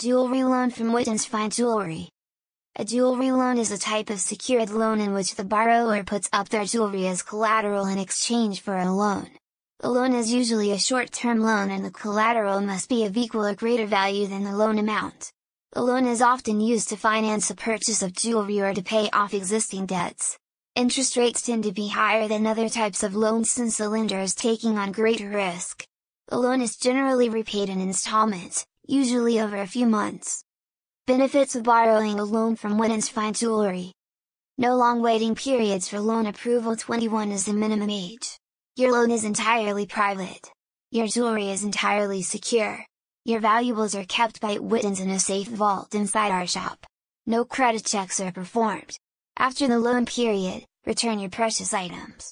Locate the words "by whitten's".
44.40-44.98